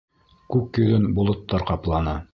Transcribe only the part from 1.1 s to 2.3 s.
болоттар ҡапланы.